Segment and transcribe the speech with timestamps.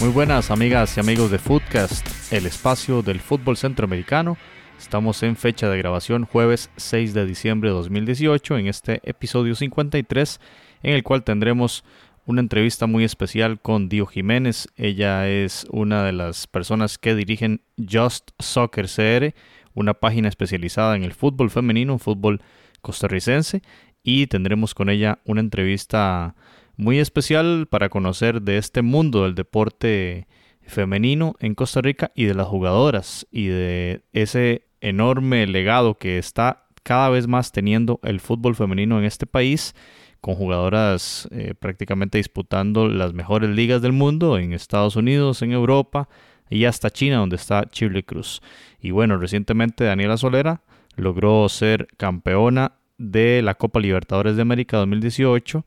[0.00, 4.36] Muy buenas amigas y amigos de Footcast, el espacio del fútbol centroamericano.
[4.78, 10.40] Estamos en fecha de grabación jueves 6 de diciembre de 2018 en este episodio 53
[10.84, 11.82] en el cual tendremos
[12.26, 14.68] una entrevista muy especial con Dio Jiménez.
[14.76, 19.34] Ella es una de las personas que dirigen Just Soccer CR,
[19.74, 22.40] una página especializada en el fútbol femenino, fútbol
[22.82, 23.62] costarricense,
[24.04, 26.36] y tendremos con ella una entrevista
[26.78, 30.28] muy especial para conocer de este mundo del deporte
[30.62, 36.66] femenino en Costa Rica y de las jugadoras y de ese enorme legado que está
[36.84, 39.74] cada vez más teniendo el fútbol femenino en este país
[40.20, 46.08] con jugadoras eh, prácticamente disputando las mejores ligas del mundo en Estados Unidos, en Europa
[46.48, 48.40] y hasta China donde está Chile Cruz.
[48.80, 50.62] Y bueno, recientemente Daniela Solera
[50.94, 55.64] logró ser campeona de la Copa Libertadores de América 2018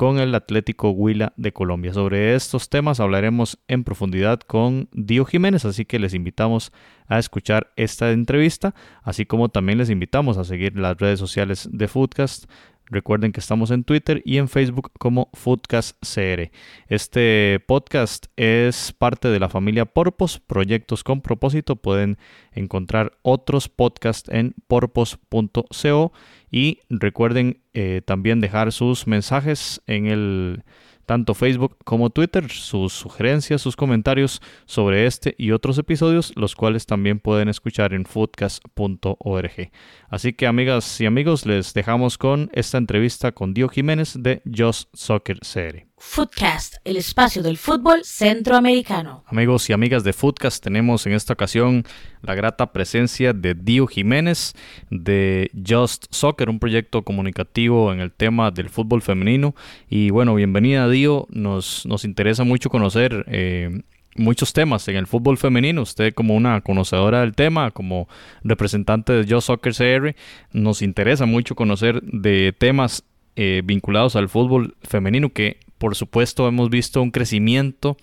[0.00, 1.92] con el Atlético Huila de Colombia.
[1.92, 6.72] Sobre estos temas hablaremos en profundidad con Dio Jiménez, así que les invitamos
[7.06, 11.86] a escuchar esta entrevista, así como también les invitamos a seguir las redes sociales de
[11.86, 12.50] Foodcast
[12.90, 16.50] Recuerden que estamos en Twitter y en Facebook como Foodcast CR.
[16.88, 21.76] Este podcast es parte de la familia Porpos, proyectos con propósito.
[21.76, 22.18] Pueden
[22.50, 26.12] encontrar otros podcasts en porpos.co
[26.50, 30.64] y recuerden eh, también dejar sus mensajes en el
[31.10, 36.86] tanto Facebook como Twitter, sus sugerencias, sus comentarios sobre este y otros episodios, los cuales
[36.86, 39.72] también pueden escuchar en foodcast.org.
[40.08, 44.88] Así que amigas y amigos, les dejamos con esta entrevista con Dio Jiménez de Just
[44.94, 45.89] Soccer Series.
[46.02, 49.22] Footcast, el espacio del fútbol centroamericano.
[49.26, 51.84] Amigos y amigas de Footcast, tenemos en esta ocasión
[52.22, 54.54] la grata presencia de Dio Jiménez
[54.88, 59.54] de Just Soccer, un proyecto comunicativo en el tema del fútbol femenino.
[59.90, 63.82] Y bueno, bienvenida Dio, nos, nos interesa mucho conocer eh,
[64.16, 65.82] muchos temas en el fútbol femenino.
[65.82, 68.08] Usted como una conocedora del tema, como
[68.42, 70.16] representante de Just Soccer CR,
[70.52, 73.04] nos interesa mucho conocer de temas
[73.36, 77.96] eh, vinculados al fútbol femenino que por supuesto hemos visto un crecimiento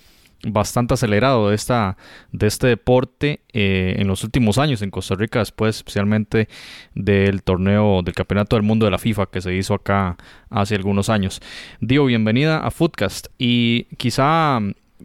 [0.43, 1.95] bastante acelerado de, esta,
[2.31, 6.47] de este deporte eh, en los últimos años en Costa Rica, después especialmente
[6.95, 10.17] del torneo del Campeonato del Mundo de la FIFA que se hizo acá
[10.49, 11.39] hace algunos años.
[11.79, 14.59] Dio, bienvenida a Footcast y quizá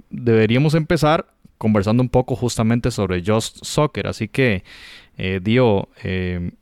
[0.09, 1.27] deberíamos empezar
[1.59, 4.65] conversando un poco justamente sobre Just Soccer, así que
[5.19, 6.53] eh, Dio, eh,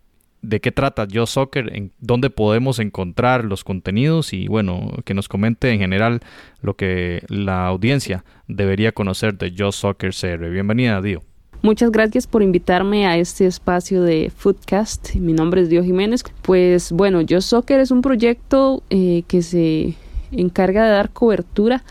[0.43, 5.29] de qué trata Yo Soccer, en dónde podemos encontrar los contenidos y bueno, que nos
[5.29, 6.21] comente en general
[6.63, 10.49] lo que la audiencia debería conocer de Yo Soccer CR.
[10.49, 11.23] Bienvenida, Dio.
[11.63, 15.15] Muchas gracias por invitarme a este espacio de Foodcast.
[15.17, 16.25] Mi nombre es Dio Jiménez.
[16.41, 19.95] Pues bueno, Yo Soccer es un proyecto eh, que se
[20.33, 21.85] encarga de dar cobertura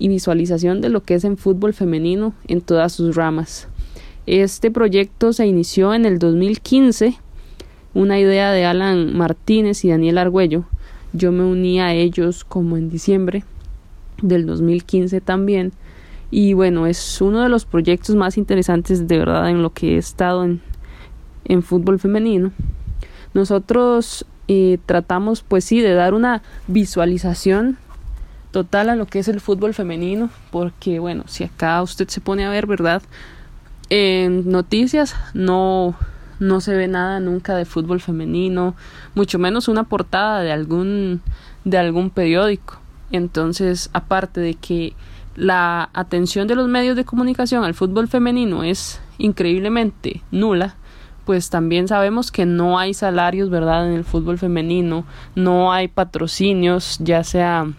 [0.00, 3.68] y visualización de lo que es en fútbol femenino en todas sus ramas.
[4.26, 7.16] Este proyecto se inició en el 2015
[7.94, 10.64] una idea de Alan Martínez y Daniel Argüello.
[11.12, 13.44] Yo me uní a ellos como en diciembre
[14.22, 15.72] del 2015 también.
[16.30, 19.98] Y bueno, es uno de los proyectos más interesantes de verdad en lo que he
[19.98, 20.62] estado en,
[21.44, 22.52] en fútbol femenino.
[23.34, 27.76] Nosotros eh, tratamos pues sí de dar una visualización
[28.50, 32.44] total a lo que es el fútbol femenino, porque bueno, si acá usted se pone
[32.44, 33.02] a ver, ¿verdad?
[33.88, 35.96] En noticias no
[36.42, 38.74] no se ve nada nunca de fútbol femenino,
[39.14, 41.22] mucho menos una portada de algún
[41.64, 42.80] de algún periódico.
[43.12, 44.94] Entonces, aparte de que
[45.36, 50.74] la atención de los medios de comunicación al fútbol femenino es increíblemente nula,
[51.24, 55.04] pues también sabemos que no hay salarios, ¿verdad?, en el fútbol femenino,
[55.36, 57.70] no hay patrocinios, ya sea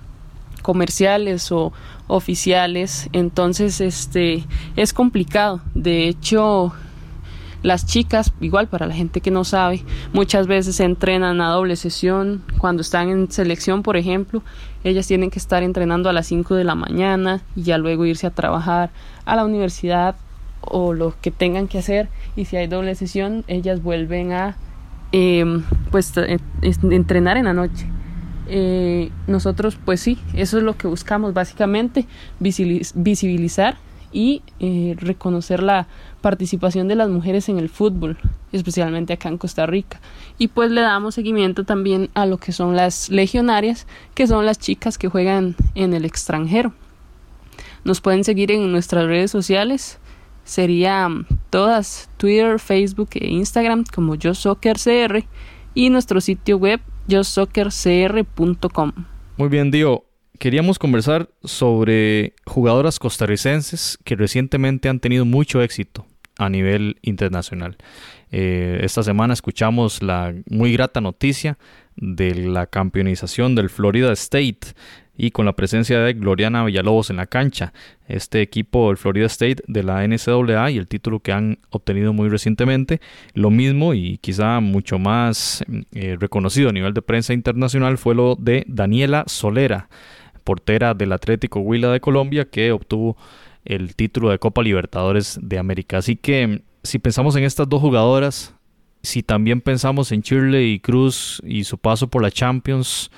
[0.62, 1.74] comerciales o
[2.08, 4.46] oficiales, entonces este
[4.78, 5.60] es complicado.
[5.74, 6.74] De hecho,
[7.64, 12.44] las chicas, igual para la gente que no sabe, muchas veces entrenan a doble sesión.
[12.60, 14.44] Cuando están en selección, por ejemplo,
[14.84, 18.28] ellas tienen que estar entrenando a las 5 de la mañana y ya luego irse
[18.28, 18.92] a trabajar
[19.26, 20.16] a la universidad
[20.62, 22.10] o lo que tengan que hacer.
[22.36, 24.58] Y si hay doble sesión, ellas vuelven a
[25.14, 27.88] em, pues eh, entrenar en la noche.
[28.48, 32.06] Eh, nosotros pues sí, eso es lo que buscamos básicamente,
[32.40, 33.78] visibilizar
[34.12, 35.88] y eh, reconocer la
[36.24, 38.18] participación de las mujeres en el fútbol,
[38.54, 40.02] especialmente acá en Costa Rica.
[40.40, 43.86] Y pues le damos seguimiento también a lo que son las legionarias,
[44.16, 46.74] que son las chicas que juegan en el extranjero.
[47.84, 50.00] Nos pueden seguir en nuestras redes sociales,
[50.46, 51.10] sería
[51.50, 55.26] todas Twitter, Facebook e Instagram como Yo Soccer CR
[55.76, 58.94] y nuestro sitio web yosoccercr.com.
[59.36, 60.06] Muy bien, Dio.
[60.40, 66.08] Queríamos conversar sobre jugadoras costarricenses que recientemente han tenido mucho éxito
[66.38, 67.78] a nivel internacional.
[68.32, 71.58] Eh, esta semana escuchamos la muy grata noticia
[71.96, 74.74] de la campeonización del Florida State
[75.16, 77.74] y con la presencia de Gloriana Villalobos en la cancha.
[78.08, 82.30] Este equipo, el Florida State de la NCAA y el título que han obtenido muy
[82.30, 83.00] recientemente,
[83.34, 88.36] lo mismo y quizá mucho más eh, reconocido a nivel de prensa internacional fue lo
[88.36, 89.90] de Daniela Solera,
[90.44, 93.16] portera del Atlético Huila de Colombia, que obtuvo
[93.66, 95.98] el título de Copa Libertadores de América.
[95.98, 98.56] Así que si pensamos en estas dos jugadoras,
[99.02, 103.12] si también pensamos en Shirley y Cruz y su paso por la Champions,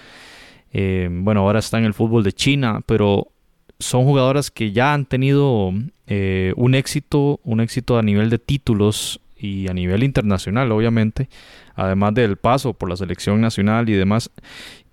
[0.71, 3.31] eh, bueno, ahora está en el fútbol de China, pero
[3.79, 5.73] son jugadoras que ya han tenido
[6.07, 11.29] eh, un éxito, un éxito a nivel de títulos y a nivel internacional, obviamente,
[11.75, 14.31] además del paso por la selección nacional y demás.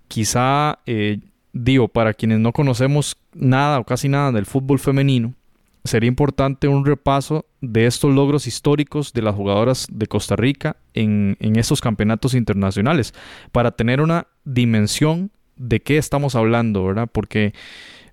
[0.07, 1.19] Quizá, eh,
[1.53, 5.33] digo, para quienes no conocemos nada o casi nada del fútbol femenino,
[5.83, 11.37] sería importante un repaso de estos logros históricos de las jugadoras de Costa Rica en,
[11.39, 13.13] estos campeonatos internacionales,
[13.51, 17.09] para tener una dimensión de qué estamos hablando, ¿verdad?
[17.11, 17.53] Porque,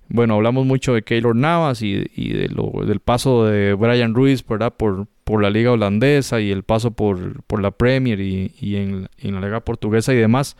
[0.09, 4.73] bueno, hablamos mucho de Keylor Navas y, del paso de Brian Ruiz, ¿verdad?
[4.75, 5.07] Por,
[5.41, 9.61] la liga holandesa y el paso por, por la Premier y, en, en, la liga
[9.61, 10.57] portuguesa y demás.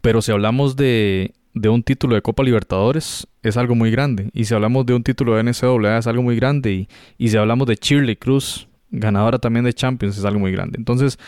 [0.00, 4.30] Pero si hablamos de, de un título de Copa Libertadores, es algo muy grande.
[4.32, 6.72] Y si hablamos de un título de NCAA, es algo muy grande.
[6.72, 10.76] Y, y si hablamos de Shirley Cruz, ganadora también de Champions, es algo muy grande.
[10.78, 11.18] Entonces,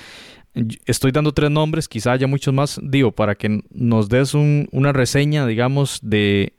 [0.87, 5.46] Estoy dando tres nombres, quizá haya muchos más, digo, para que nos des una reseña,
[5.46, 6.55] digamos, de,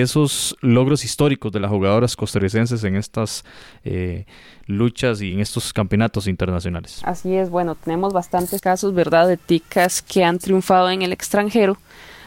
[0.00, 3.44] esos logros históricos de las jugadoras costarricenses en estas
[3.82, 4.26] eh,
[4.66, 7.00] luchas y en estos campeonatos internacionales.
[7.02, 11.78] Así es, bueno, tenemos bastantes casos, ¿verdad?, de ticas que han triunfado en el extranjero.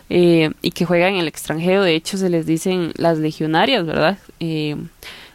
[0.09, 4.19] Eh, y que juegan en el extranjero, de hecho se les dicen las legionarias, ¿verdad?
[4.39, 4.75] Eh,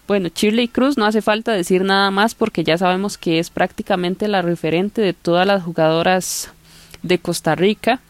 [0.06, 4.28] bueno, Shirley Cruz no hace falta decir nada más porque ya sabemos que es prácticamente
[4.28, 6.50] la referente de todas las jugadoras
[7.02, 8.00] de Costa Rica.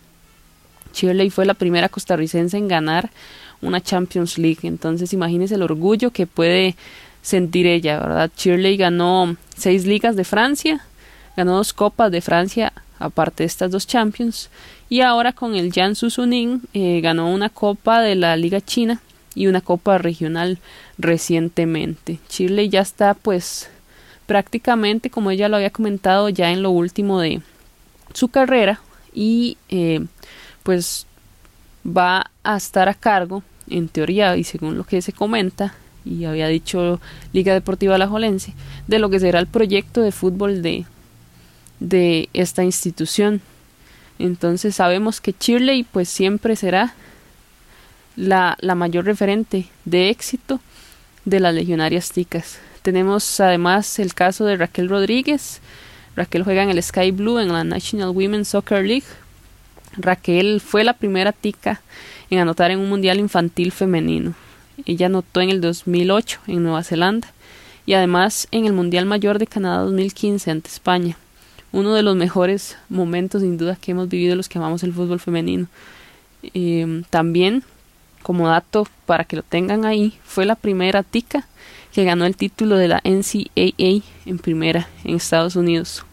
[0.92, 3.10] Shirley fue la primera costarricense en ganar
[3.62, 6.76] una Champions League, entonces imagínese el orgullo que puede
[7.22, 8.30] sentir ella, ¿verdad?
[8.36, 10.84] Shirley ganó seis ligas de Francia,
[11.36, 14.50] ganó dos copas de Francia aparte de estas dos Champions
[14.90, 19.00] y ahora con el Jiangsu Suning eh, ganó una copa de la Liga China
[19.36, 20.58] y una copa regional
[20.98, 22.18] recientemente.
[22.28, 23.70] Chile ya está pues
[24.26, 27.40] prácticamente como ella lo había comentado ya en lo último de
[28.14, 28.80] su carrera
[29.14, 30.04] y eh,
[30.64, 31.06] pues
[31.86, 35.72] va a estar a cargo en teoría y según lo que se comenta
[36.04, 37.00] y había dicho
[37.32, 38.54] Liga Deportiva Alajuelense
[38.88, 40.84] de lo que será el proyecto de fútbol de
[41.78, 43.40] de esta institución
[44.24, 46.94] entonces sabemos que Chile pues siempre será
[48.16, 50.60] la, la mayor referente de éxito
[51.24, 52.58] de las legionarias ticas.
[52.82, 55.60] Tenemos además el caso de Raquel Rodríguez.
[56.16, 59.06] Raquel juega en el Sky Blue en la National Women's Soccer League.
[59.96, 61.80] Raquel fue la primera tica
[62.30, 64.34] en anotar en un mundial infantil femenino.
[64.86, 67.32] Ella anotó en el 2008 en Nueva Zelanda
[67.86, 71.16] y además en el Mundial Mayor de Canadá 2015 ante España.
[71.72, 75.20] Uno de los mejores momentos sin duda que hemos vivido los que amamos el fútbol
[75.20, 75.66] femenino.
[76.54, 77.62] Eh, también
[78.22, 81.46] como dato para que lo tengan ahí, fue la primera tica
[81.92, 86.04] que ganó el título de la NCAA en primera en Estados Unidos.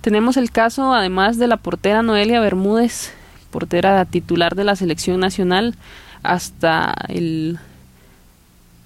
[0.00, 3.12] Tenemos el caso además de la portera Noelia Bermúdez,
[3.50, 5.74] portera titular de la selección nacional
[6.22, 7.58] hasta el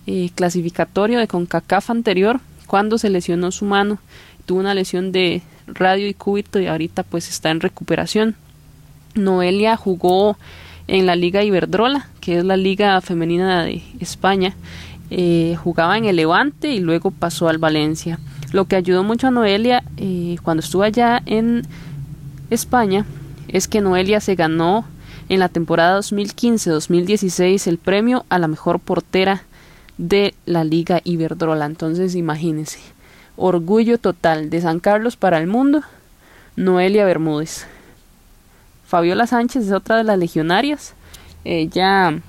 [0.07, 3.99] eh, clasificatorio de CONCACAF anterior, cuando se lesionó su mano,
[4.47, 8.37] tuvo una lesión de radio y cúbito y ahorita pues está en recuperación.
[9.15, 10.37] Noelia jugó
[10.87, 14.55] en la Liga Iberdrola, que es la liga femenina de España.
[15.11, 18.19] Eh, jugaba en el Levante y luego pasó al Valencia.
[18.53, 21.63] Lo que ayudó mucho a Noelia eh, cuando estuvo allá en
[22.51, 23.05] España
[23.49, 24.85] es que Noelia se ganó
[25.29, 29.43] en la temporada 2015-2016 el premio a la mejor portera
[29.99, 31.67] de la Liga Iberdrola.
[31.67, 32.79] Entonces imagínense,
[33.37, 35.83] orgullo total de San Carlos para el mundo,
[36.57, 37.67] Noelia Bermúdez.
[38.87, 40.95] Fabiola Sánchez es otra de las legionarias.
[41.45, 42.21] Ella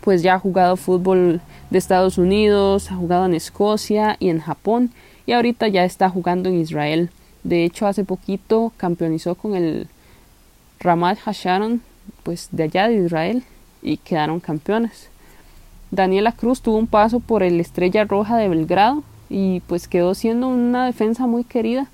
[0.00, 1.40] pues ya ha jugado fútbol
[1.70, 4.90] de Estados Unidos, ha jugado en Escocia y en Japón
[5.26, 7.10] y ahorita ya está jugando en Israel.
[7.44, 9.86] De hecho, hace poquito campeonizó con el
[10.80, 11.82] Ramat Hasharon,
[12.22, 13.44] pues de allá de Israel,
[13.82, 15.08] y quedaron campeones.
[15.90, 20.48] Daniela Cruz tuvo un paso por el Estrella Roja de Belgrado, y pues quedó siendo
[20.48, 21.86] una defensa muy querida.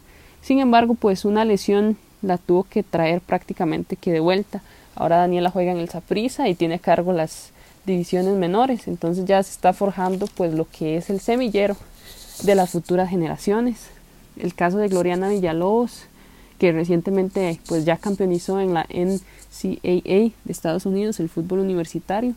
[0.42, 4.62] Sin embargo, pues una lesión la tuvo que traer prácticamente que de vuelta.
[4.96, 7.50] Ahora Daniela juega en el Saprissa y tiene a cargo las
[7.84, 11.76] divisiones menores, entonces ya se está forjando pues lo que es el semillero
[12.42, 13.88] de las futuras generaciones.
[14.36, 16.04] El caso de Gloriana Villalobos,
[16.58, 22.34] que recientemente pues ya campeonizó en la NCAA de Estados Unidos, el fútbol universitario.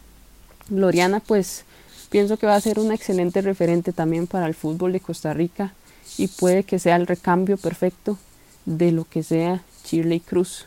[0.69, 1.65] Gloriana pues
[2.09, 5.73] pienso que va a ser una excelente referente también para el fútbol de Costa Rica
[6.17, 8.17] y puede que sea el recambio perfecto
[8.65, 10.65] de lo que sea Shirley Cruz.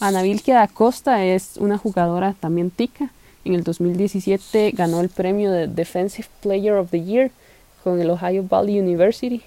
[0.00, 3.10] Ana Vilke da Costa es una jugadora también tica.
[3.44, 7.30] En el 2017 ganó el premio de Defensive Player of the Year
[7.82, 9.42] con el Ohio Valley University.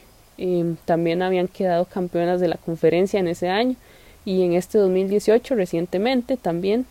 [0.86, 3.76] también habían quedado campeonas de la conferencia en ese año
[4.24, 6.86] y en este 2018 recientemente también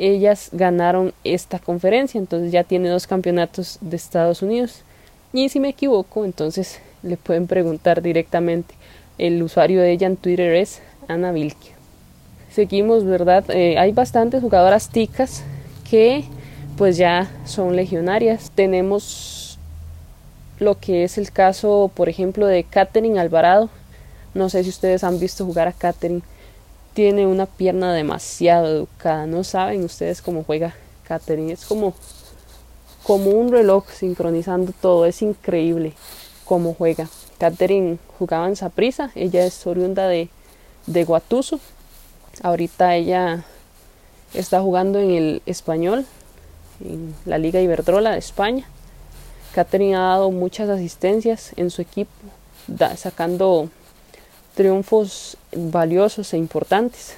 [0.00, 4.82] ellas ganaron esta conferencia, entonces ya tiene dos campeonatos de Estados Unidos.
[5.32, 8.74] Y si me equivoco, entonces le pueden preguntar directamente.
[9.18, 11.72] El usuario de ella en Twitter es Ana Vilke.
[12.50, 13.44] Seguimos, ¿verdad?
[13.50, 15.44] Eh, hay bastantes jugadoras ticas
[15.88, 16.24] que
[16.78, 18.50] pues ya son legionarias.
[18.54, 19.58] Tenemos
[20.58, 23.68] lo que es el caso, por ejemplo, de Katherine Alvarado.
[24.32, 26.22] No sé si ustedes han visto jugar a Katherine
[26.94, 29.26] tiene una pierna demasiado educada.
[29.26, 31.52] No saben ustedes cómo juega Katherine.
[31.52, 31.94] Es como,
[33.02, 35.06] como un reloj sincronizando todo.
[35.06, 35.92] Es increíble
[36.44, 37.08] cómo juega.
[37.38, 39.10] Katherine jugaba en Saprisa.
[39.14, 40.28] Ella es oriunda de,
[40.86, 41.60] de Guatuso.
[42.42, 43.44] Ahorita ella
[44.34, 46.06] está jugando en el español,
[46.84, 48.66] en la Liga Iberdrola de España.
[49.54, 52.12] Katherine ha dado muchas asistencias en su equipo,
[52.96, 53.68] sacando
[54.60, 57.14] triunfos valiosos e importantes.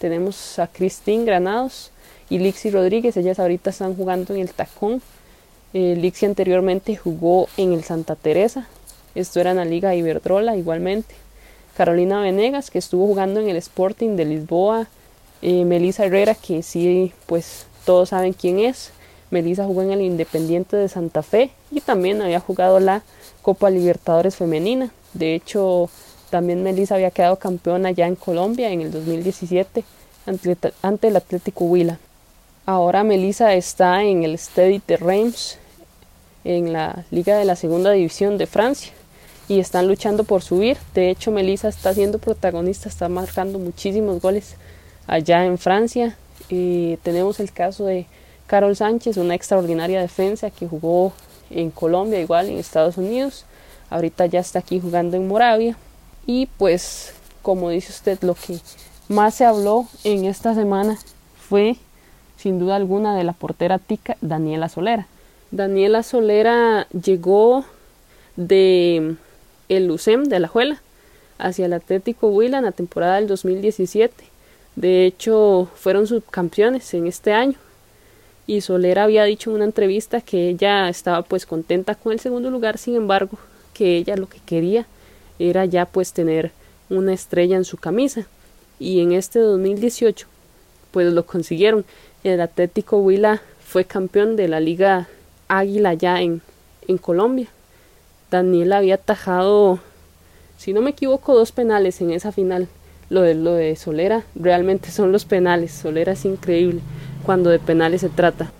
[0.00, 1.92] Tenemos a Cristín Granados
[2.28, 5.00] y Lixi Rodríguez, ellas ahorita están jugando en el Tacón.
[5.74, 8.66] Eh, Lixi anteriormente jugó en el Santa Teresa,
[9.14, 11.14] esto era en la Liga Iberdrola igualmente.
[11.76, 14.88] Carolina Venegas, que estuvo jugando en el Sporting de Lisboa.
[15.40, 18.90] Eh, Melissa Herrera, que sí, pues todos saben quién es.
[19.30, 23.04] Melissa jugó en el Independiente de Santa Fe y también había jugado la
[23.40, 24.90] Copa Libertadores Femenina.
[25.14, 25.88] De hecho,
[26.32, 29.84] también Melissa había quedado campeona ya en Colombia en el 2017
[30.80, 31.98] ante, el Atlético Huila.
[32.64, 35.58] Ahora Melissa está en el Stade de Reims
[36.44, 38.94] en la Liga de la Segunda División de Francia
[39.46, 40.78] y están luchando por subir.
[40.94, 44.54] De hecho, Melissa está siendo protagonista, está marcando muchísimos goles
[45.06, 46.16] allá en Francia.
[46.48, 48.06] Tenemos el caso de
[48.46, 51.12] Carol Sánchez, una extraordinaria defensa que jugó
[51.50, 53.44] en Colombia, igual en Estados Unidos.
[53.90, 55.76] Ahorita ya está aquí jugando en Moravia.
[56.26, 58.58] Y pues, como dice usted, lo que
[59.08, 60.98] más se habló en esta semana
[61.48, 61.76] fue,
[62.36, 65.06] sin duda alguna, de la portera tica Daniela Solera.
[65.50, 67.64] Daniela Solera llegó
[68.36, 69.16] de
[69.68, 70.80] el UCEM de la Juela
[71.38, 74.24] hacia el Atlético Huila en la temporada del 2017.
[74.76, 77.58] De hecho, fueron subcampeones en este año.
[78.46, 82.50] Y Solera había dicho en una entrevista que ella estaba pues contenta con el segundo
[82.50, 83.38] lugar, sin embargo,
[83.74, 84.86] que ella lo que quería
[85.50, 86.52] era ya pues tener
[86.88, 88.26] una estrella en su camisa.
[88.78, 90.26] Y en este 2018
[90.90, 91.84] pues lo consiguieron.
[92.22, 95.08] El Atlético Huila fue campeón de la Liga
[95.48, 96.42] Águila ya en,
[96.86, 97.48] en Colombia.
[98.30, 99.80] Daniel había atajado,
[100.58, 102.68] si no me equivoco, dos penales en esa final.
[103.10, 105.72] Lo de, lo de Solera realmente son los penales.
[105.72, 106.80] Solera es increíble
[107.24, 108.52] cuando de penales se trata.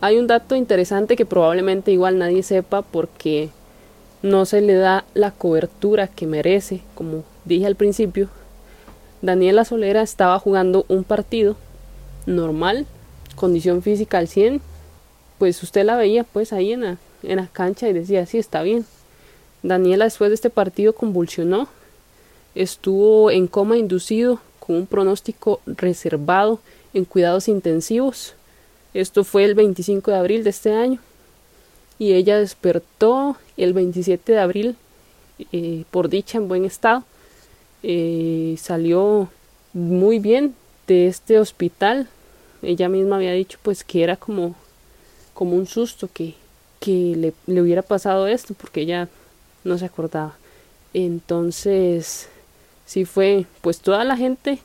[0.00, 3.48] Hay un dato interesante que probablemente igual nadie sepa porque
[4.24, 8.30] no se le da la cobertura que merece, como dije al principio.
[9.20, 11.56] Daniela Solera estaba jugando un partido
[12.24, 12.86] normal,
[13.36, 14.62] condición física al 100,
[15.36, 18.62] pues usted la veía pues ahí en la, en la cancha y decía, sí, está
[18.62, 18.86] bien.
[19.62, 21.68] Daniela después de este partido convulsionó,
[22.54, 26.60] estuvo en coma inducido con un pronóstico reservado
[26.94, 28.36] en cuidados intensivos.
[28.94, 30.98] Esto fue el 25 de abril de este año
[31.98, 34.76] y ella despertó el 27 de abril
[35.52, 37.04] eh, por dicha en buen estado.
[37.82, 39.28] Eh, salió
[39.72, 40.54] muy bien
[40.86, 42.08] de este hospital.
[42.62, 44.54] Ella misma había dicho pues que era como,
[45.34, 46.34] como un susto que,
[46.80, 49.08] que le, le hubiera pasado esto porque ella
[49.64, 50.36] no se acordaba.
[50.94, 52.28] Entonces,
[52.86, 54.60] sí fue, pues toda la gente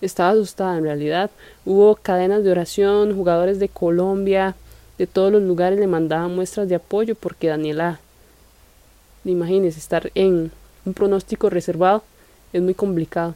[0.00, 1.30] estaba asustada en realidad.
[1.64, 4.54] Hubo cadenas de oración, jugadores de Colombia,
[4.98, 8.00] de todos los lugares le mandaban muestras de apoyo porque Daniela,
[9.24, 10.52] imagínense, estar en
[10.84, 12.02] un pronóstico reservado
[12.52, 13.34] es muy complicado.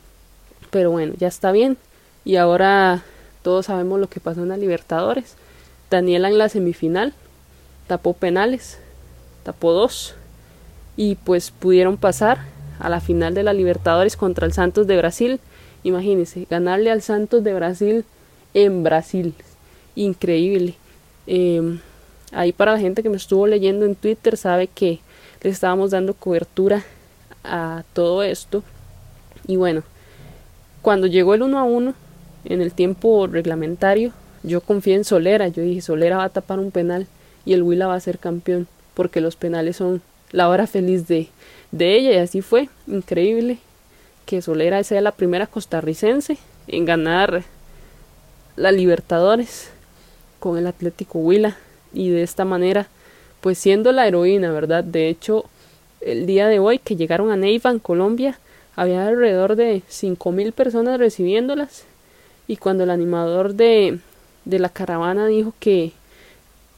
[0.70, 1.76] Pero bueno, ya está bien.
[2.24, 3.02] Y ahora
[3.42, 5.36] todos sabemos lo que pasó en la Libertadores.
[5.90, 7.14] Daniela en la semifinal
[7.86, 8.78] tapó penales,
[9.44, 10.14] tapó dos.
[10.98, 12.38] y pues pudieron pasar
[12.78, 15.40] a la final de la Libertadores contra el Santos de Brasil.
[15.84, 18.04] Imagínense, ganarle al Santos de Brasil
[18.54, 19.34] en Brasil.
[19.94, 20.74] Increíble.
[21.26, 21.80] Em,
[22.32, 25.00] ahí para la gente que me estuvo leyendo en Twitter sabe que
[25.42, 26.84] le estábamos dando cobertura
[27.44, 28.62] a todo esto.
[29.46, 29.82] Y bueno,
[30.82, 31.94] cuando llegó el 1 a 1
[32.44, 35.48] en el tiempo reglamentario, yo confié en Solera.
[35.48, 37.06] Yo dije, Solera va a tapar un penal
[37.44, 40.02] y el Huila va a ser campeón, porque los penales son
[40.32, 41.28] la hora feliz de,
[41.72, 42.12] de ella.
[42.12, 43.58] Y así fue, increíble
[44.26, 47.44] que Solera sea la primera costarricense en ganar
[48.56, 49.70] la Libertadores
[50.38, 51.56] con el Atlético Huila
[51.92, 52.88] y de esta manera
[53.40, 54.82] pues siendo la heroína, ¿verdad?
[54.82, 55.44] De hecho,
[56.00, 58.38] el día de hoy que llegaron a Neiva en Colombia,
[58.74, 61.84] había alrededor de cinco mil personas recibiéndolas
[62.48, 63.98] y cuando el animador de,
[64.44, 65.92] de la caravana dijo que,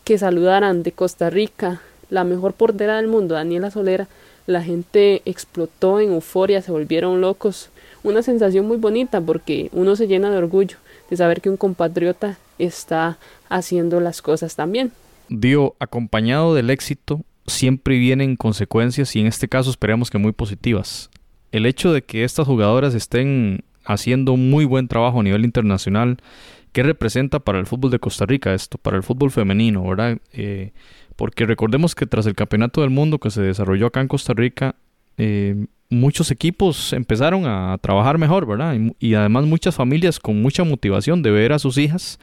[0.04, 4.08] que saludaran de Costa Rica la mejor portera del mundo, Daniela Solera,
[4.46, 7.68] la gente explotó en euforia, se volvieron locos.
[8.02, 10.76] Una sensación muy bonita porque uno se llena de orgullo
[11.10, 13.18] de saber que un compatriota está
[13.48, 14.92] haciendo las cosas también.
[15.28, 21.10] Dio, acompañado del éxito, siempre vienen consecuencias y en este caso esperemos que muy positivas.
[21.52, 26.18] El hecho de que estas jugadoras estén haciendo muy buen trabajo a nivel internacional,
[26.72, 28.78] ¿qué representa para el fútbol de Costa Rica esto?
[28.78, 30.18] Para el fútbol femenino, ¿verdad?
[30.32, 30.72] Eh,
[31.16, 34.76] porque recordemos que tras el Campeonato del Mundo que se desarrolló acá en Costa Rica,
[35.16, 38.76] eh, muchos equipos empezaron a trabajar mejor, ¿verdad?
[39.00, 42.18] Y, además muchas familias con mucha motivación de ver a sus hijas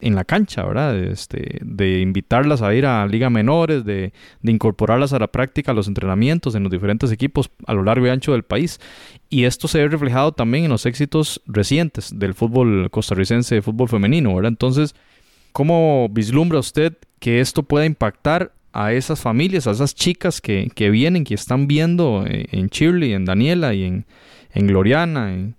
[0.00, 0.96] en la cancha, ¿verdad?
[0.96, 4.12] Este, de invitarlas a ir a liga menores, de,
[4.42, 8.06] de, incorporarlas a la práctica, a los entrenamientos en los diferentes equipos a lo largo
[8.06, 8.80] y ancho del país.
[9.28, 14.34] Y esto se ve reflejado también en los éxitos recientes del fútbol costarricense, fútbol femenino,
[14.34, 14.50] ¿verdad?
[14.50, 14.94] Entonces,
[15.52, 20.90] ¿cómo vislumbra usted que esto pueda impactar a esas familias, a esas chicas que, que
[20.90, 24.06] vienen, que están viendo eh, en Shirley, en Daniela y en,
[24.52, 25.56] en Gloriana, en,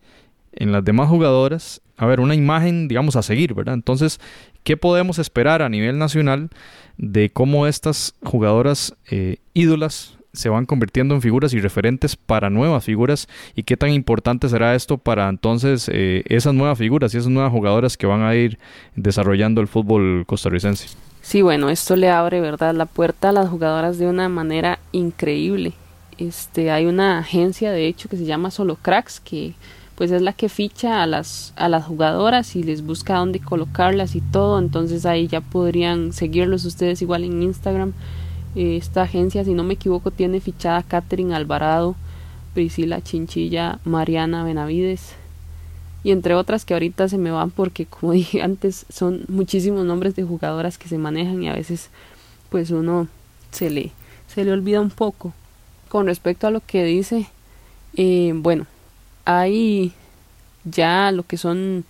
[0.53, 3.73] en, las demás jugadoras, a ver, una imagen, digamos, a seguir, ¿verdad?
[3.73, 4.21] Entonces,
[4.63, 6.49] ¿qué podemos esperar a nivel nacional
[6.97, 12.85] de cómo estas jugadoras eh, ídolas se van convirtiendo en figuras y referentes para nuevas
[12.85, 17.31] figuras y qué tan importante será esto para entonces eh, esas nuevas figuras y esas
[17.31, 18.59] nuevas jugadoras que van a ir
[18.95, 20.87] desarrollando el fútbol costarricense?
[21.21, 25.73] Sí, bueno, esto le abre, ¿verdad?, la puerta a las jugadoras de una manera increíble.
[26.17, 29.53] Este, hay una agencia, de hecho, que se llama Solo Cracks, que
[29.99, 34.15] pues es la que ficha a las, a las jugadoras y les busca dónde colocarlas
[34.15, 34.57] y todo.
[34.57, 37.91] Entonces ahí ya podrían seguirlos ustedes igual en Instagram.
[38.55, 41.97] Esta agencia, si no me equivoco, tiene fichada Catherine Alvarado,
[42.53, 45.15] Priscila Chinchilla, Mariana Benavides,
[46.05, 50.15] y entre otras que ahorita se me van porque como dije antes son muchísimos nombres
[50.15, 51.89] de jugadoras que se manejan y a veces
[52.49, 53.09] pues uno
[53.51, 53.91] se le
[54.33, 55.33] se le olvida un poco
[55.89, 57.27] con respecto a lo que dice
[57.95, 58.65] eh, bueno
[59.29, 59.93] hay
[60.63, 61.85] ya lo que son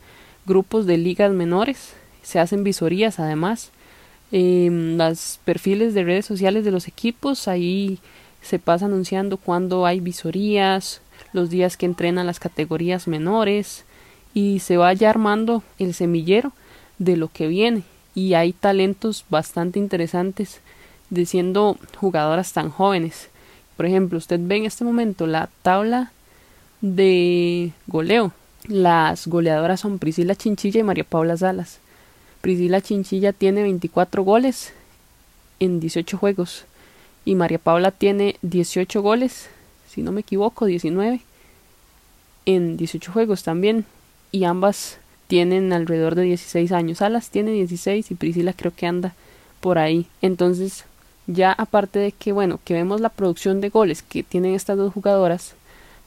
[0.45, 3.71] grupos de ligas menores se hacen visorías además
[4.33, 7.99] eh, los perfiles de redes sociales de los equipos ahí
[8.41, 13.85] se pasa anunciando cuando hay visorías los días que entrenan las categorías menores
[14.33, 16.51] y se vaya armando el semillero
[16.97, 17.83] de lo que viene
[18.15, 20.59] y hay talentos bastante interesantes
[21.09, 23.29] de siendo jugadoras tan jóvenes.
[23.77, 26.11] Por ejemplo, usted ve en este momento la tabla
[26.81, 28.31] de goleo.
[28.67, 31.79] Las goleadoras son Priscila Chinchilla y María Paula Salas.
[32.41, 34.73] Priscila Chinchilla tiene 24 goles
[35.59, 36.65] en 18 juegos
[37.25, 39.49] y María Paula tiene 18 goles,
[39.89, 41.21] si no me equivoco, 19
[42.45, 43.85] en 18 juegos también
[44.31, 47.01] y ambas tienen alrededor de 16 años.
[47.01, 49.13] Alas tiene 16 y Priscila creo que anda
[49.59, 50.07] por ahí.
[50.21, 50.85] Entonces,
[51.27, 54.93] ya aparte de que, bueno, que vemos la producción de goles que tienen estas dos
[54.93, 55.53] jugadoras,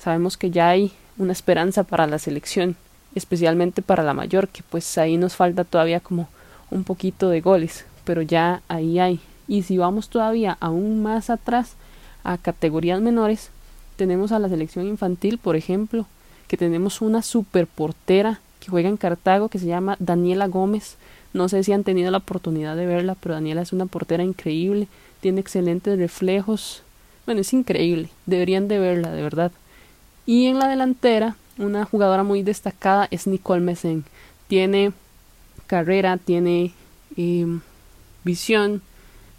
[0.03, 2.75] sabemos que ya hay una esperanza para la selección,
[3.15, 6.29] especialmente para la mayor, que pues ahí nos falta todavía como
[6.71, 9.21] un poquito de goles, pero ya ahí hay.
[9.47, 11.75] Y si vamos todavía aún más atrás
[12.25, 13.51] a categorías menores,
[13.97, 16.07] tenemos a la selección infantil, por ejemplo,
[16.49, 20.97] que tenemos una super portera que juega en Cartago que se llama Daniela Gómez.
[21.33, 24.89] No sé si han tenido la oportunidad de verla, pero Daniela es una portera increíble,
[25.21, 26.83] tiene excelentes reflejos.
[27.25, 29.53] Bueno, es increíble, deberían de verla, de verdad.
[30.27, 34.05] Y en la delantera, una jugadora muy destacada es Nicole Messen.
[34.49, 34.93] Tiene
[35.67, 36.73] carrera, tiene
[37.17, 37.61] em,
[38.25, 38.83] visión,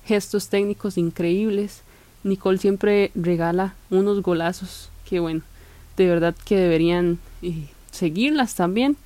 [0.06, 1.82] gestos técnicos increíbles.
[2.24, 5.42] Nicole siempre regala unos golazos que bueno,
[5.98, 8.98] de verdad que deberían eh, seguirlas también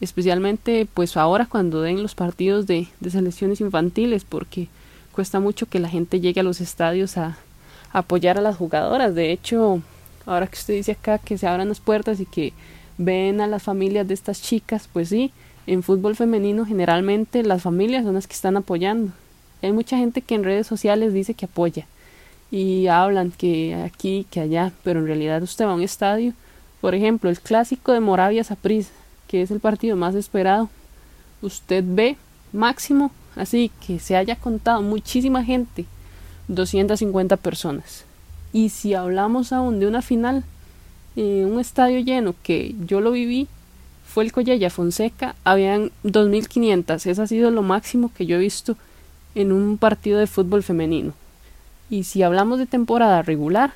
[0.00, 4.68] especialmente pues ahora cuando den los partidos de, de, selecciones infantiles porque
[5.12, 7.38] cuesta mucho que la gente llegue a los estadios a,
[7.92, 9.14] apoyar a las jugadoras.
[9.14, 9.80] De hecho,
[10.26, 12.52] ahora que usted dice acá que se abran las puertas y que
[12.98, 15.32] ven a las familias de estas chicas, pues sí,
[15.66, 19.12] en fútbol femenino generalmente las familias son las que están apoyando.
[19.62, 21.86] Hay mucha gente que en redes sociales dice que apoya
[22.50, 26.32] y hablan que aquí, que allá, pero en realidad usted va a un estadio,
[26.80, 28.92] por ejemplo, el clásico de Moravia Saprissa,
[29.26, 30.68] que es el partido más esperado,
[31.42, 32.16] usted ve
[32.52, 35.84] máximo, así que se haya contado muchísima gente,
[36.48, 38.05] 250 personas.
[38.56, 40.42] Y si hablamos aún de una final,
[41.14, 43.48] en un estadio lleno que yo lo viví,
[44.06, 47.04] fue el Collella Fonseca, habían 2.500.
[47.04, 48.78] Ese ha sido lo máximo que yo he visto
[49.34, 51.12] en un partido de fútbol femenino.
[51.90, 53.74] Y si hablamos de temporada regular,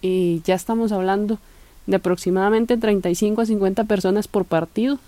[0.00, 1.40] eh, ya estamos hablando
[1.88, 5.00] de aproximadamente 35 a 50 personas por partido,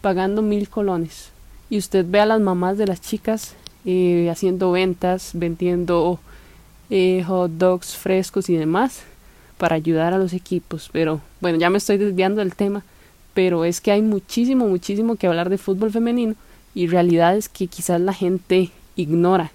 [0.00, 1.30] pagando mil colones.
[1.70, 6.20] Y usted ve a las mamás de las chicas eh, haciendo ventas, vendiendo
[6.90, 9.02] eh, hot dogs frescos y demás
[9.58, 10.90] para ayudar a los equipos.
[10.92, 12.84] Pero bueno, ya me estoy desviando del tema,
[13.34, 16.34] pero es que hay muchísimo, muchísimo que hablar de fútbol femenino
[16.74, 19.52] y realidades que quizás la gente ignora.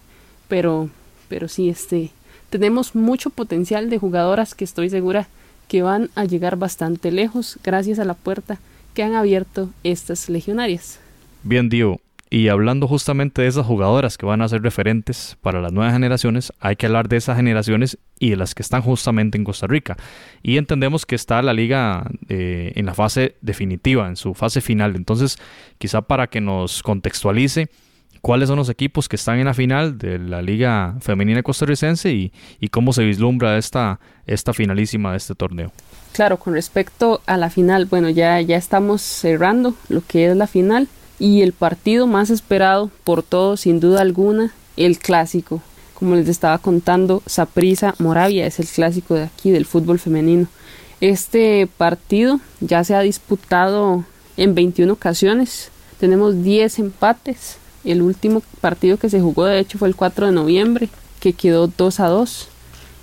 [0.48, 0.90] Pero,
[1.28, 2.12] pero sí, este,
[2.50, 5.28] tenemos mucho potencial de jugadoras que estoy segura
[5.68, 8.58] que van a llegar bastante lejos gracias a la puerta
[8.94, 11.00] que han abierto estas legionarias.
[11.44, 12.00] Bien, Dio.
[12.32, 16.54] Y hablando justamente de esas jugadoras que van a ser referentes para las nuevas generaciones,
[16.60, 19.98] hay que hablar de esas generaciones y de las que están justamente en Costa Rica.
[20.44, 24.96] Y entendemos que está la liga eh, en la fase definitiva, en su fase final.
[24.96, 25.40] Entonces,
[25.80, 27.70] quizá para que nos contextualice,
[28.22, 32.32] cuáles son los equipos que están en la final de la Liga Femenina Costarricense y,
[32.60, 35.72] y cómo se vislumbra esta, esta finalísima de este torneo.
[36.12, 40.46] Claro, con respecto a la final, bueno, ya, ya estamos cerrando lo que es la
[40.46, 40.88] final
[41.20, 45.62] y el partido más esperado por todos, sin duda alguna, el clásico.
[45.94, 50.48] Como les estaba contando, Saprisa Moravia es el clásico de aquí del fútbol femenino.
[51.02, 54.06] Este partido ya se ha disputado
[54.38, 55.72] en 21 ocasiones.
[56.00, 60.32] Tenemos 10 empates el último partido que se jugó, de hecho, fue el 4 de
[60.32, 62.48] noviembre, que quedó 2 a 2.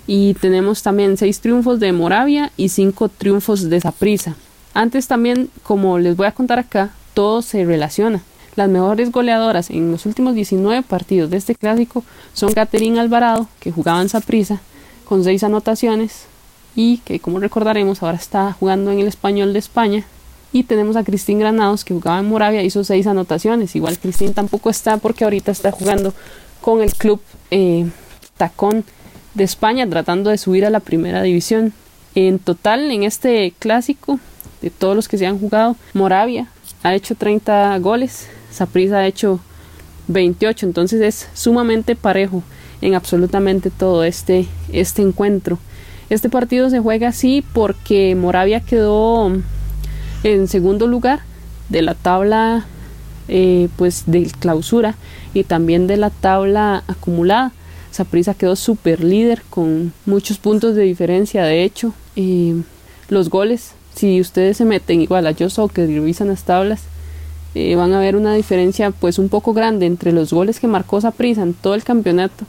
[0.07, 4.37] Y tenemos también 6 triunfos de Moravia y 5 triunfos de Saprisa.
[4.75, 8.21] Antes también, como les voy a contar acá, todo se relaciona.
[8.57, 13.73] Las mejores goleadoras en los últimos 19 partidos de este clásico son Catherine Alvarado, que
[13.73, 14.61] jugaba en Saprisa,
[15.07, 16.27] con 6 anotaciones,
[16.75, 20.05] y que, como recordaremos, ahora está jugando en el Español de España,
[20.53, 23.75] y tenemos a Cristín Granados, que jugaba en Moravia, hizo seis anotaciones.
[23.75, 26.13] Igual Cristín tampoco está porque ahorita está jugando
[26.61, 27.87] con el club eh,
[28.37, 28.85] Tacón
[29.33, 31.73] de España, tratando de subir a la primera división.
[32.15, 34.19] En total, en este clásico,
[34.61, 36.49] de todos los que se han jugado, Moravia
[36.87, 39.41] ha hecho 30 goles, Saprissa ha hecho
[40.07, 42.45] 28, entonces es sumamente parejo
[42.81, 45.59] en absolutamente todo este, este encuentro.
[46.11, 49.33] Este partido se juega así porque Moravia quedó
[50.23, 51.23] en segundo lugar
[51.71, 52.67] de la tabla
[53.27, 54.95] eh, pues de clausura
[55.35, 57.51] y también de la tabla acumulada.
[57.91, 61.43] Saprisa quedó super líder con muchos puntos de diferencia.
[61.43, 61.95] De hecho,
[63.09, 66.83] los goles, si ustedes se meten igual a Yo que revisan las tablas,
[67.55, 71.01] eh, van a ver una diferencia pues un poco grande entre los goles que marcó
[71.01, 72.45] Saprisa en todo el campeonato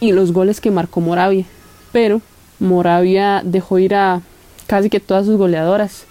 [0.00, 1.44] y los goles que marcó Moravia.
[1.92, 2.22] Pero
[2.58, 4.22] Moravia dejó ir a
[4.66, 6.04] casi que todas sus goleadoras.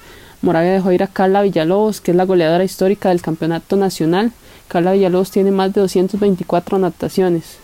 [0.44, 4.32] Moravia dejó ir a Carla Villalobos, que es la goleadora histórica del campeonato nacional.
[4.68, 7.58] Carla Villalobos tiene más de 224 anotaciones.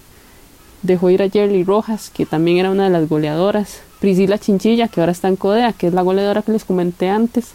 [0.82, 3.82] Dejó ir a Jerly Rojas, que también era una de las goleadoras.
[3.99, 7.51] Priscila Chinchilla, que ahora está en Codea, que es la goleadora que les comenté antes.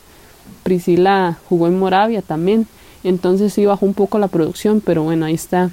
[0.63, 2.67] Priscila jugó en Moravia también.
[3.03, 5.71] Entonces sí bajó un poco la producción, pero bueno, ahí está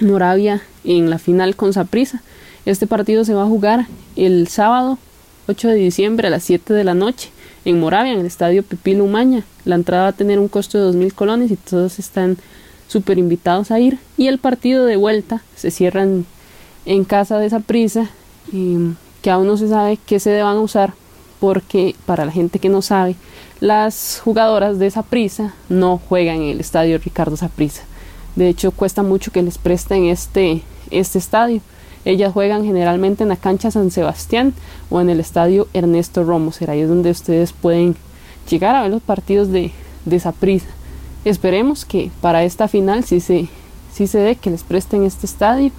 [0.00, 2.22] Moravia en la final con Saprisa.
[2.64, 4.98] Este partido se va a jugar el sábado
[5.48, 7.30] 8 de diciembre a las 7 de la noche
[7.64, 9.44] en Moravia, en el estadio Pipilo Umaña.
[9.64, 12.36] La entrada va a tener un costo de 2.000 colones y todos están
[12.88, 13.98] súper invitados a ir.
[14.16, 16.06] Y el partido de vuelta se cierra
[16.84, 18.10] en, casa de esa prisa,
[19.22, 20.92] que aún no se sabe qué se a usar,
[21.40, 23.16] porque para la gente que no sabe,
[23.60, 27.82] las jugadoras de esa prisa no juegan en el estadio Ricardo Saprisa.
[28.34, 31.60] De hecho, cuesta mucho que les presten este, este estadio.
[32.04, 34.54] Ellas juegan generalmente en la cancha San Sebastián
[34.90, 37.94] o en el estadio Ernesto Será Ahí es donde ustedes pueden
[38.50, 39.70] llegar a ver los partidos de,
[40.04, 40.66] de Saprissa.
[41.24, 43.48] Esperemos que para esta final sí se,
[43.92, 45.70] sí se dé que les presten este estadio.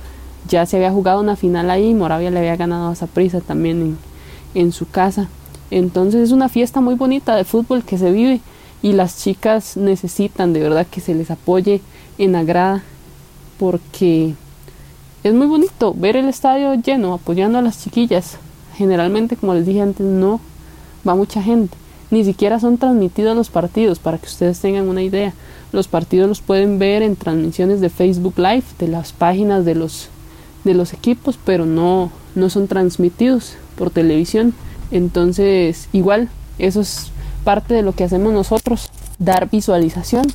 [0.47, 3.97] Ya se había jugado una final ahí, Moravia le había ganado a Saprissa también en,
[4.53, 5.29] en su casa.
[5.71, 8.41] Entonces es una fiesta muy bonita de fútbol que se vive
[8.81, 11.81] y las chicas necesitan de verdad que se les apoye
[12.17, 12.83] en la grada
[13.57, 14.35] porque
[15.23, 18.37] es muy bonito ver el estadio lleno, apoyando a las chiquillas.
[18.75, 20.41] generalmente, como les dije antes, no
[21.07, 21.77] va mucha gente.
[22.11, 25.33] Ni siquiera son transmitidos los partidos, para que ustedes tengan una idea.
[25.71, 30.09] Los partidos los pueden ver en transmisiones de Facebook Live, de las páginas de los,
[30.63, 34.53] de los equipos, pero no, no son transmitidos por televisión.
[34.91, 37.11] Entonces, igual, eso es
[37.43, 40.27] parte de lo que hacemos nosotros, dar visualización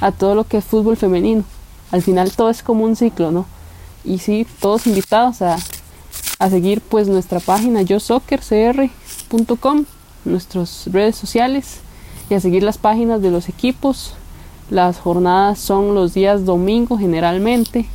[0.00, 1.44] a todo lo que es fútbol femenino.
[1.90, 3.46] Al final todo es como un ciclo, ¿no?
[4.04, 5.56] Y sí, todos invitados a,
[6.38, 9.84] a seguir pues nuestra página yosoccercr.com,
[10.24, 11.80] nuestras redes sociales
[12.30, 14.14] y a seguir las páginas de los equipos.
[14.70, 17.86] Las jornadas son los días domingo generalmente.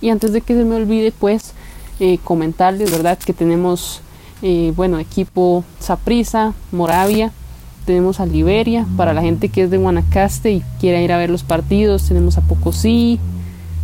[0.00, 1.52] Y antes de que se me olvide pues
[2.00, 3.18] eh, comentarles, ¿verdad?
[3.18, 4.00] Que tenemos,
[4.42, 7.32] eh, bueno, equipo Saprisa, Moravia,
[7.84, 11.30] tenemos a Liberia, para la gente que es de Guanacaste y quiera ir a ver
[11.30, 13.18] los partidos, tenemos a Pocosí,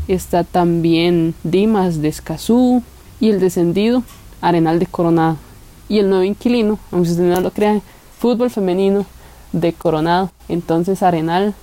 [0.09, 2.83] está también Dimas de Escazú
[3.19, 4.03] y el descendido
[4.43, 5.39] Arenal de Coronado.
[5.89, 7.83] Y el nuevo inquilino, aunque ustedes no lo crean,
[8.19, 9.07] fútbol femenino
[9.53, 10.31] de Coronado.
[10.49, 11.55] Entonces Arenal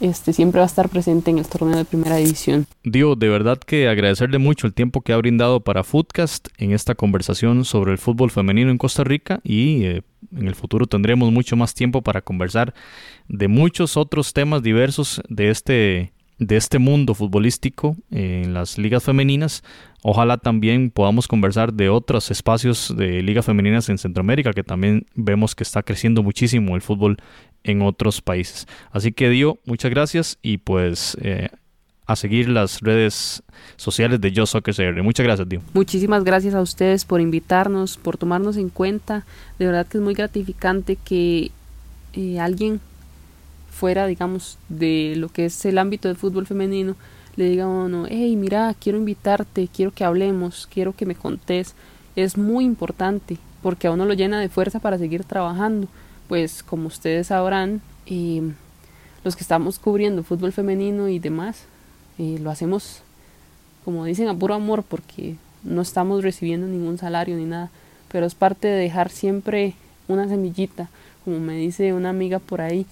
[0.00, 2.66] este, siempre va a estar presente en el torneo de primera división.
[2.84, 6.94] Dio, de verdad que agradecerle mucho el tiempo que ha brindado para Footcast en esta
[6.94, 10.02] conversación sobre el fútbol femenino en Costa Rica y eh,
[10.36, 12.74] en el futuro tendremos mucho más tiempo para conversar
[13.28, 19.64] de muchos otros temas diversos de este de este mundo futbolístico en las ligas femeninas.
[20.02, 25.56] Ojalá también podamos conversar de otros espacios de ligas femeninas en Centroamérica, que también vemos
[25.56, 27.16] que está creciendo muchísimo el fútbol
[27.68, 28.66] en otros países.
[28.90, 31.50] Así que Dio, muchas gracias y pues eh,
[32.06, 33.42] a seguir las redes
[33.76, 35.02] sociales de Yo Soccer CR.
[35.02, 35.60] Muchas gracias, Dio.
[35.74, 39.26] Muchísimas gracias a ustedes por invitarnos, por tomarnos en cuenta.
[39.58, 41.50] De verdad que es muy gratificante que
[42.14, 42.80] eh, alguien
[43.70, 46.96] fuera, digamos, de lo que es el ámbito del fútbol femenino,
[47.36, 51.74] le diga a uno, hey, mira, quiero invitarte, quiero que hablemos, quiero que me contés.
[52.16, 55.86] Es muy importante porque a uno lo llena de fuerza para seguir trabajando
[56.28, 57.80] pues como ustedes sabrán,
[59.24, 61.64] los que estamos cubriendo fútbol femenino y demás,
[62.18, 63.02] eh, lo hacemos,
[63.84, 67.70] como dicen, a puro amor, porque no estamos recibiendo ningún salario ni nada,
[68.10, 69.74] pero es parte de dejar siempre
[70.06, 70.88] una semillita,
[71.24, 72.86] como me dice una amiga por ahí,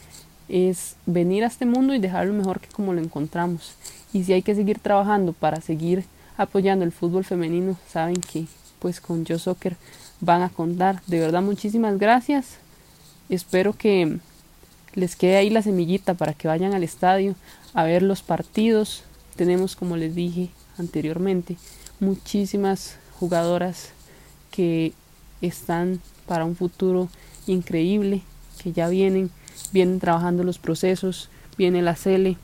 [0.48, 3.74] es venir a este mundo y dejarlo mejor que como lo encontramos.
[4.12, 6.04] Y si hay que seguir trabajando para seguir
[6.36, 8.46] apoyando el fútbol femenino, saben que
[8.78, 9.76] pues con Yo Soccer
[10.20, 11.02] van a contar.
[11.06, 12.58] De verdad, muchísimas gracias.
[13.28, 14.18] Espero que
[14.94, 17.34] les quede ahí la semillita para que vayan al estadio
[17.74, 19.02] a ver los partidos.
[19.34, 21.56] Tenemos, como les dije anteriormente,
[22.00, 23.90] muchísimas jugadoras
[24.50, 24.92] que
[25.42, 27.08] están para un futuro
[27.46, 28.22] increíble,
[28.62, 29.30] que ya vienen,
[29.72, 32.36] vienen trabajando los procesos, viene la CELE,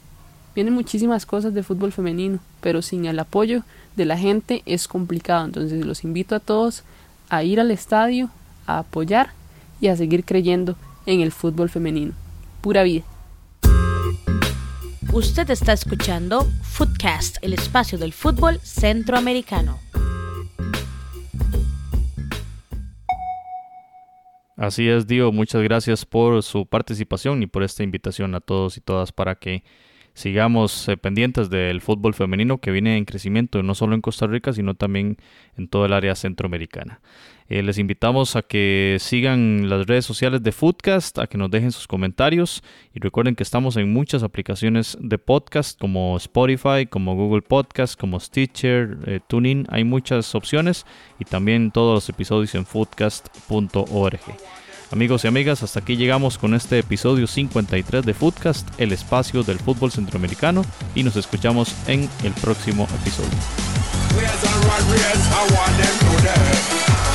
[0.55, 3.63] vienen muchísimas cosas de fútbol femenino, pero sin el apoyo
[3.97, 5.45] de la gente es complicado.
[5.45, 6.83] Entonces los invito a todos
[7.29, 8.31] a ir al estadio,
[8.67, 9.31] a apoyar
[9.83, 12.13] y a seguir creyendo en el fútbol femenino.
[12.63, 13.03] Pura vida.
[15.13, 19.79] Usted está escuchando Footcast, el espacio del fútbol centroamericano.
[24.57, 25.33] Así es, Dio.
[25.33, 29.65] Muchas gracias por su participación y por esta invitación a todos y todas para que
[30.15, 34.53] sigamos eh, pendientes del fútbol femenino que viene en crecimiento no solo en Costa Rica,
[34.53, 35.17] sino también
[35.57, 37.01] en todo el área centroamericana.
[37.49, 41.71] Eh, les invitamos a que sigan las redes sociales de Foodcast, a que nos dejen
[41.71, 42.63] sus comentarios
[42.95, 48.21] y recuerden que estamos en muchas aplicaciones de podcast como Spotify, como Google Podcast, como
[48.21, 49.67] Stitcher, eh, TuneIn.
[49.69, 50.87] Hay muchas opciones
[51.19, 54.21] y también todos los episodios en foodcast.org.
[54.93, 59.59] Amigos y amigas, hasta aquí llegamos con este episodio 53 de Footcast, el espacio del
[59.59, 63.31] fútbol centroamericano, y nos escuchamos en el próximo episodio.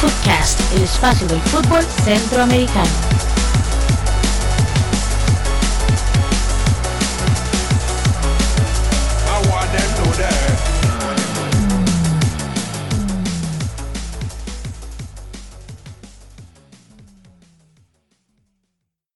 [0.01, 3.36] Footcast, el espacio del fútbol centroamericano.